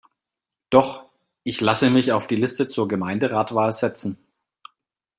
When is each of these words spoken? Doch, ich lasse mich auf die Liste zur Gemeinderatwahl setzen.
Doch, 0.71 1.05
ich 1.43 1.61
lasse 1.61 1.91
mich 1.91 2.11
auf 2.11 2.25
die 2.25 2.35
Liste 2.35 2.67
zur 2.67 2.87
Gemeinderatwahl 2.87 3.71
setzen. 3.71 4.17